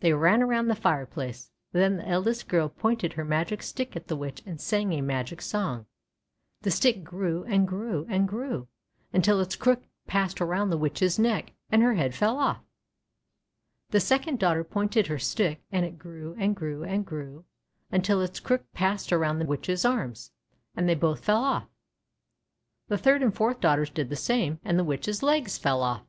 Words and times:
They 0.00 0.12
ran 0.12 0.42
around 0.42 0.68
the 0.68 0.74
fireplace. 0.74 1.50
Then 1.72 1.96
the 1.96 2.06
eldest 2.06 2.46
girl 2.46 2.68
pointed 2.68 3.14
her 3.14 3.24
magic 3.24 3.62
stick 3.62 3.96
at 3.96 4.06
the 4.06 4.16
Witch 4.16 4.42
and 4.44 4.60
sang 4.60 4.92
a 4.92 5.00
magic 5.00 5.40
song. 5.40 5.86
The 6.60 6.70
stick 6.70 7.02
grew, 7.04 7.44
and 7.44 7.66
grew, 7.66 8.04
and 8.10 8.28
grew, 8.28 8.68
until 9.14 9.40
its 9.40 9.56
crook 9.56 9.84
passed 10.06 10.42
around 10.42 10.68
the 10.68 10.76
Witch's 10.76 11.18
neck, 11.18 11.52
and 11.70 11.80
her 11.82 11.94
head 11.94 12.14
fell 12.14 12.36
off. 12.38 12.60
The 13.92 14.00
second 14.00 14.38
daughter 14.38 14.62
pointed 14.62 15.06
her 15.06 15.18
stick, 15.18 15.62
and 15.72 15.86
it 15.86 15.98
grew, 15.98 16.36
and 16.38 16.54
grew, 16.54 16.84
and 16.84 17.06
grew, 17.06 17.46
until 17.90 18.20
its 18.20 18.40
crook 18.40 18.70
passed 18.74 19.10
around 19.10 19.38
the 19.38 19.46
Witch's 19.46 19.86
arms, 19.86 20.32
and 20.76 20.86
they 20.86 20.94
both 20.94 21.24
fell 21.24 21.42
off. 21.42 21.70
The 22.88 22.98
third 22.98 23.22
and 23.22 23.34
fourth 23.34 23.60
daughters 23.60 23.88
did 23.88 24.10
the 24.10 24.16
same, 24.16 24.60
and 24.66 24.78
the 24.78 24.84
Witch's 24.84 25.22
legs 25.22 25.56
fell 25.56 25.82
off. 25.82 26.02